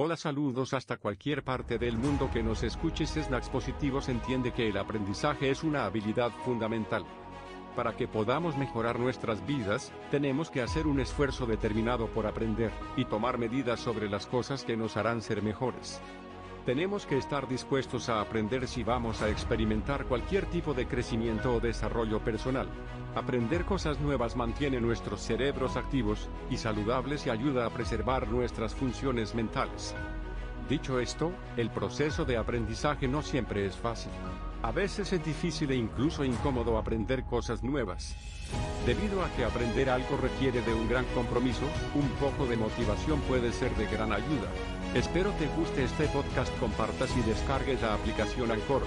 [0.00, 4.76] Hola saludos hasta cualquier parte del mundo que nos escuches Snacks Positivos entiende que el
[4.76, 7.04] aprendizaje es una habilidad fundamental.
[7.74, 13.06] Para que podamos mejorar nuestras vidas, tenemos que hacer un esfuerzo determinado por aprender, y
[13.06, 16.00] tomar medidas sobre las cosas que nos harán ser mejores.
[16.68, 21.60] Tenemos que estar dispuestos a aprender si vamos a experimentar cualquier tipo de crecimiento o
[21.60, 22.68] desarrollo personal.
[23.14, 29.34] Aprender cosas nuevas mantiene nuestros cerebros activos y saludables y ayuda a preservar nuestras funciones
[29.34, 29.94] mentales.
[30.68, 34.12] Dicho esto, el proceso de aprendizaje no siempre es fácil.
[34.62, 38.16] A veces es difícil e incluso incómodo aprender cosas nuevas.
[38.84, 43.52] Debido a que aprender algo requiere de un gran compromiso, un poco de motivación puede
[43.52, 44.50] ser de gran ayuda.
[44.94, 48.82] Espero te guste este podcast, compartas y descargues la aplicación Anchor.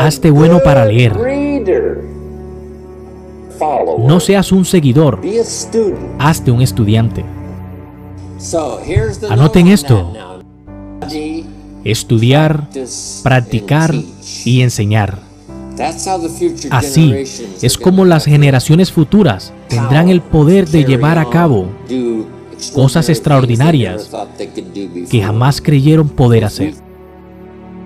[0.00, 1.14] Hazte bueno para leer.
[3.98, 5.20] No seas un seguidor,
[6.18, 7.24] hazte un estudiante.
[9.30, 10.12] Anoten esto.
[11.84, 12.68] Estudiar,
[13.22, 13.94] practicar
[14.44, 15.18] y enseñar.
[16.70, 17.14] Así
[17.62, 21.68] es como las generaciones futuras tendrán el poder de llevar a cabo
[22.74, 24.10] cosas extraordinarias
[25.10, 26.74] que jamás creyeron poder hacer.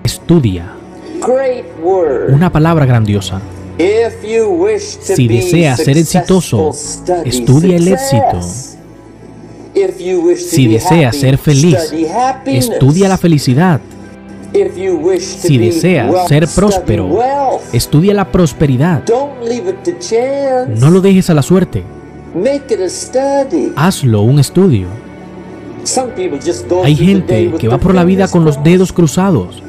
[0.03, 0.78] Estudia.
[2.29, 3.41] Una palabra grandiosa.
[5.15, 6.71] Si deseas ser exitoso,
[7.25, 8.41] estudia el éxito.
[10.37, 11.93] Si deseas ser feliz,
[12.45, 13.79] estudia la felicidad.
[15.19, 17.19] Si deseas ser próspero,
[17.71, 19.03] estudia la prosperidad.
[20.77, 21.83] No lo dejes a la suerte.
[23.75, 24.87] Hazlo un estudio.
[26.83, 29.63] Hay gente que va por la vida con los dedos cruzados.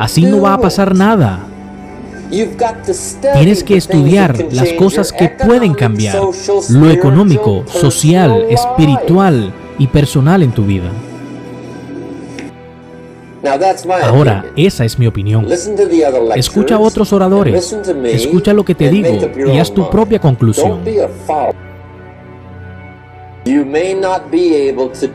[0.00, 1.46] Así no va a pasar nada.
[3.34, 6.20] Tienes que estudiar las cosas que pueden cambiar,
[6.70, 10.90] lo económico, social, espiritual y personal en tu vida.
[14.02, 15.46] Ahora, esa es mi opinión.
[16.34, 17.74] Escucha a otros oradores,
[18.04, 20.80] escucha lo que te digo y haz tu propia conclusión.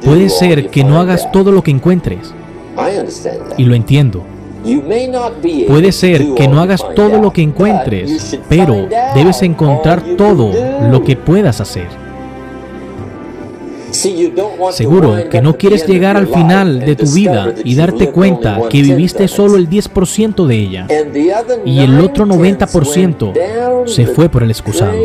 [0.03, 2.34] Puede ser que no hagas todo lo que encuentres.
[3.57, 4.23] Y lo entiendo.
[5.67, 10.51] Puede ser que no hagas todo lo que encuentres, pero debes encontrar todo
[10.89, 11.88] lo que puedas hacer.
[14.72, 19.28] Seguro que no quieres llegar al final de tu vida y darte cuenta que viviste
[19.28, 20.88] solo el 10% de ella
[21.63, 24.97] y el otro 90% se fue por el excusado.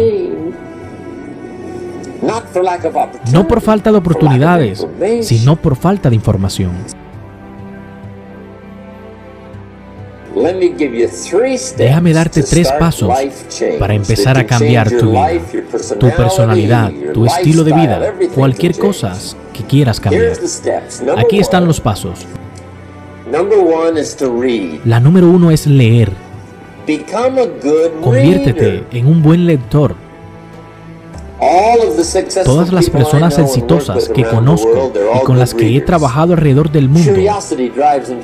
[3.33, 4.87] No por falta de oportunidades,
[5.21, 6.73] sino por falta de información.
[11.76, 13.15] Déjame darte tres pasos
[13.78, 15.41] para empezar a cambiar tu vida,
[15.99, 19.16] tu personalidad, tu estilo de vida, cualquier cosa
[19.53, 20.32] que quieras cambiar.
[21.16, 22.26] Aquí están los pasos.
[24.84, 26.10] La número uno es leer.
[28.03, 29.94] Conviértete en un buen lector.
[32.44, 37.12] Todas las personas exitosas que conozco y con las que he trabajado alrededor del mundo,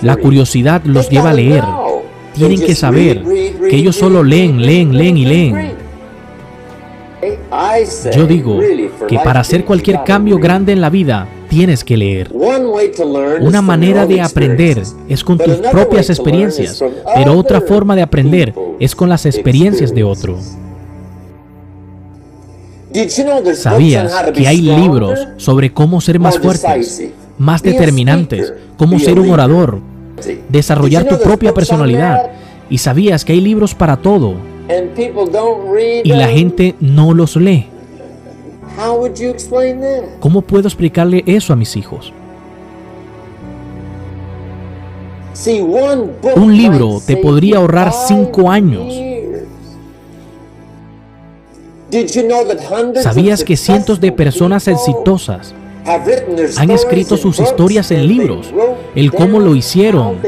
[0.03, 1.63] la curiosidad los lleva a leer.
[2.35, 5.85] Tienen que saber que ellos solo leen, leen, leen y leen.
[8.15, 8.61] Yo digo
[9.09, 12.31] que para hacer cualquier cambio grande en la vida, tienes que leer.
[13.41, 16.83] Una manera de aprender es con tus propias experiencias,
[17.15, 20.39] pero otra forma de aprender es con las experiencias de otro.
[23.55, 27.09] ¿Sabías que hay libros sobre cómo ser más fuertes,
[27.39, 29.81] más determinantes, cómo ser un orador,
[30.49, 32.31] desarrollar tu propia personalidad?
[32.71, 34.35] Y sabías que hay libros para todo
[36.05, 37.69] y la gente no los lee.
[40.21, 42.13] ¿Cómo puedo explicarle eso a mis hijos?
[46.37, 48.95] Un libro te podría ahorrar cinco años.
[53.03, 55.55] ¿Sabías que cientos de personas exitosas
[56.57, 58.53] han escrito sus historias en libros,
[58.95, 60.19] el cómo lo hicieron,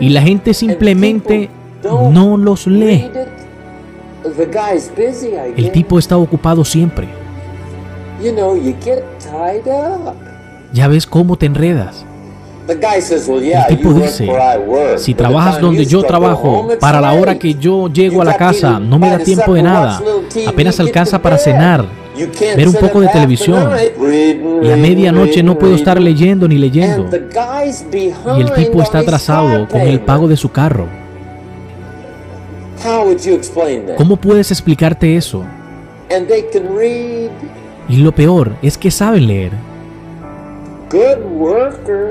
[0.00, 1.50] y la gente simplemente
[1.82, 3.10] no los lee?
[5.56, 7.08] El tipo está ocupado siempre.
[10.72, 12.04] Ya ves cómo te enredas.
[12.66, 14.26] El tipo dice,
[14.96, 18.98] si trabajas donde yo trabajo, para la hora que yo llego a la casa, no
[18.98, 20.00] me da tiempo de nada.
[20.46, 21.84] Apenas alcanza para cenar
[22.56, 23.70] ver un poco de televisión.
[24.62, 27.08] y a medianoche no puedo estar leyendo ni leyendo.
[28.36, 30.86] Y el tipo está atrasado con el pago de su carro.
[33.96, 35.44] ¿Cómo puedes explicarte eso?
[37.88, 39.52] Y lo peor es que saben leer.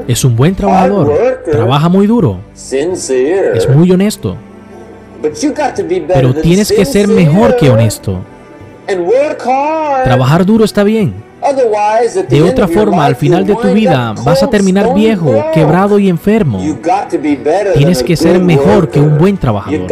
[0.07, 4.35] Es un buen trabajador, trabaja muy duro, es muy honesto.
[6.07, 8.19] Pero tienes que ser mejor que honesto.
[10.03, 11.13] Trabajar duro está bien.
[12.30, 16.62] De otra forma, al final de tu vida vas a terminar viejo, quebrado y enfermo.
[17.75, 19.88] Tienes que ser mejor que un buen trabajador.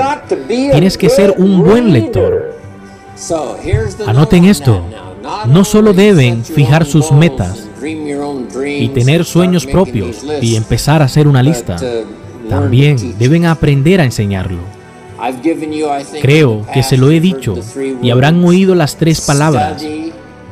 [0.48, 2.56] Tienes que ser un buen lector.
[4.08, 4.86] Anoten esto.
[5.48, 7.68] No solo deben fijar sus metas
[8.66, 11.78] y tener sueños propios y empezar a hacer una lista.
[12.50, 14.81] También deben aprender a enseñarlo.
[16.22, 17.56] Creo que se lo he dicho
[18.02, 19.84] y habrán oído las tres palabras,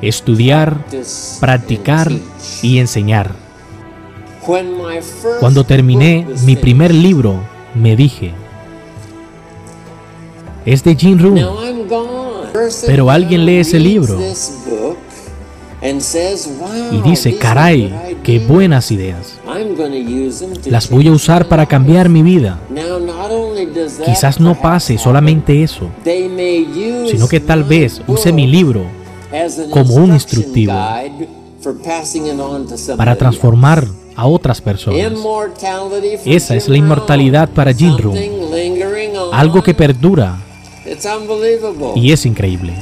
[0.02, 0.86] estudiar,
[1.40, 2.12] practicar
[2.62, 3.32] y enseñar.
[5.40, 7.40] Cuando terminé mi primer libro,
[7.76, 8.34] me dije,
[10.66, 11.40] es de Jim Rohn,
[12.86, 14.20] pero alguien lee ese libro
[16.92, 19.40] y dice, caray, qué buenas ideas.
[20.66, 22.60] Las voy a usar para cambiar mi vida.
[24.06, 28.86] Quizás no pase solamente eso, sino que tal vez use mi libro
[29.72, 30.74] como un instructivo
[32.98, 33.86] para transformar
[34.16, 35.12] a otras personas.
[36.26, 38.18] Esa es la inmortalidad para Rohn,
[39.32, 40.38] algo que perdura
[41.96, 42.74] y es increíble.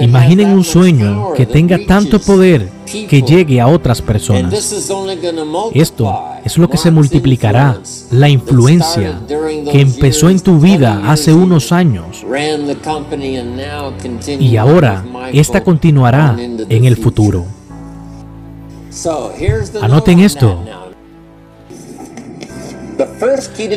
[0.00, 4.52] Imaginen un sueño que tenga tanto poder que llegue a otras personas.
[5.74, 7.80] Esto es lo que se multiplicará,
[8.10, 9.20] la influencia
[9.70, 12.24] que empezó en tu vida hace unos años
[14.38, 17.46] y ahora esta continuará en el futuro.
[19.80, 20.79] Anoten esto.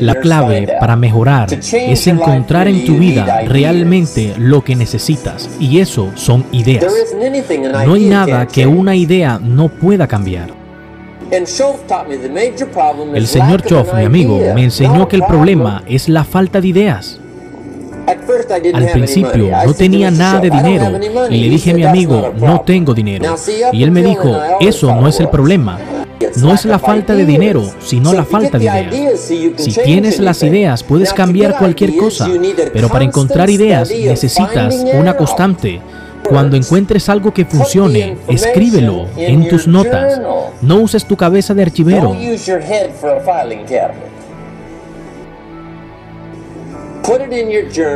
[0.01, 6.11] La clave para mejorar es encontrar en tu vida realmente lo que necesitas y eso
[6.15, 6.85] son ideas.
[7.85, 10.49] No hay nada que una idea no pueda cambiar.
[11.31, 11.47] El
[13.27, 17.19] señor Choff, mi amigo, me enseñó que el problema es la falta de ideas.
[18.05, 20.99] Al principio no tenía nada de dinero
[21.29, 23.35] y le dije a mi amigo, no tengo dinero.
[23.71, 25.79] Y él me dijo, eso no es el problema.
[26.37, 29.19] No es la falta de dinero, sino la falta de ideas.
[29.57, 32.27] Si tienes las ideas, puedes cambiar cualquier cosa,
[32.73, 35.81] pero para encontrar ideas necesitas una constante.
[36.27, 40.19] Cuando encuentres algo que funcione, escríbelo en tus notas.
[40.61, 42.15] No uses tu cabeza de archivero.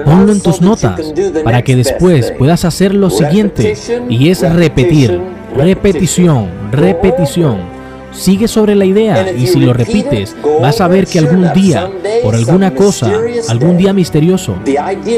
[0.06, 1.13] Ponlo en tus notas
[1.44, 3.75] para que después puedas hacer lo siguiente
[4.09, 5.21] y es repetir,
[5.56, 7.76] repetición, repetición
[8.17, 11.89] Sigue sobre la idea y si lo repites, vas a ver que algún día,
[12.23, 13.11] por alguna cosa,
[13.47, 14.55] algún día misterioso,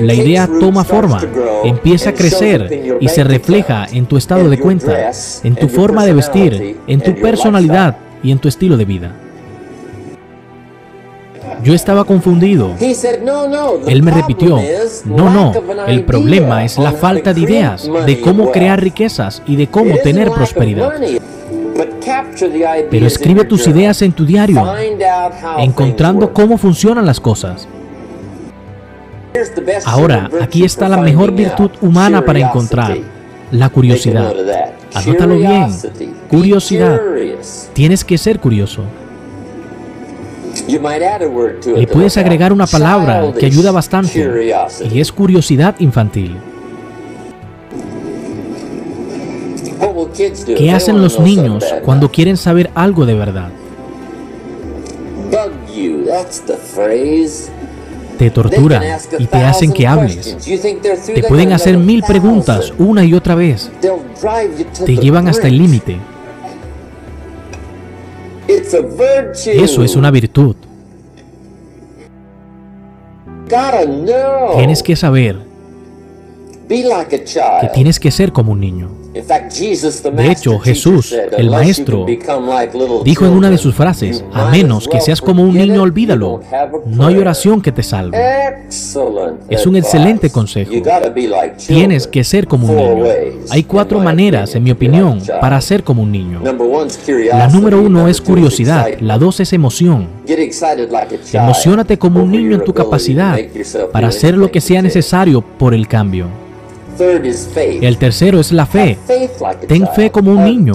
[0.01, 1.21] la idea toma forma,
[1.63, 5.11] empieza a crecer y se refleja en tu estado de cuenta,
[5.43, 9.15] en tu forma de vestir, en tu personalidad y en tu estilo de vida.
[11.63, 12.75] Yo estaba confundido.
[13.87, 14.59] Él me repitió,
[15.05, 15.53] no, no,
[15.87, 20.29] el problema es la falta de ideas de cómo crear riquezas y de cómo tener
[20.31, 20.93] prosperidad.
[22.89, 24.63] Pero escribe tus ideas en tu diario,
[25.57, 27.67] encontrando cómo funcionan las cosas.
[29.85, 32.97] Ahora, aquí está la mejor virtud humana para encontrar,
[33.51, 34.33] la curiosidad.
[34.93, 35.67] Anótalo bien,
[36.29, 36.99] curiosidad.
[37.73, 38.83] Tienes que ser curioso.
[41.75, 44.51] Le puedes agregar una palabra que ayuda bastante
[44.91, 46.37] y es curiosidad infantil.
[50.57, 53.49] ¿Qué hacen los niños cuando quieren saber algo de verdad?
[58.17, 58.83] Te torturan
[59.17, 60.37] y te hacen que hables.
[61.05, 63.71] Te pueden hacer mil preguntas una y otra vez.
[64.85, 65.97] Te llevan hasta el límite.
[68.45, 70.55] Eso es una virtud.
[74.57, 75.37] Tienes que saber
[76.67, 78.98] que tienes que ser como un niño.
[79.13, 82.05] De hecho, Jesús, el Maestro,
[83.03, 86.41] dijo en una de sus frases, a menos que seas como un niño, olvídalo.
[86.85, 88.17] No hay oración que te salve.
[89.49, 90.71] Es un excelente consejo.
[91.67, 93.05] Tienes que ser como un niño.
[93.49, 96.41] Hay cuatro maneras, en mi opinión, para ser como un niño.
[97.31, 100.07] La número uno es curiosidad, la dos es emoción.
[101.33, 103.39] Emocionate como un niño en tu capacidad
[103.91, 106.27] para hacer lo que sea necesario por el cambio.
[106.99, 108.97] El tercero es la fe.
[109.67, 110.73] Ten fe como un niño.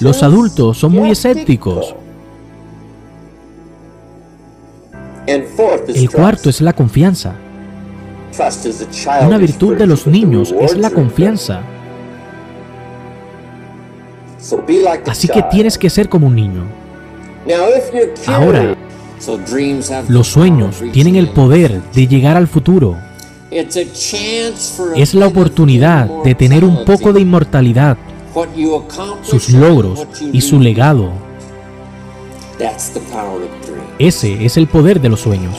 [0.00, 1.94] Los adultos son muy escépticos.
[5.26, 7.34] El cuarto es la confianza.
[9.22, 11.62] Una virtud de los niños es la confianza.
[15.06, 16.64] Así que tienes que ser como un niño.
[18.26, 18.76] Ahora,
[20.08, 22.96] los sueños tienen el poder de llegar al futuro.
[23.50, 27.96] Es la oportunidad de tener un poco de inmortalidad,
[29.22, 31.12] sus logros y su legado.
[33.98, 35.54] Ese es el poder de los sueños.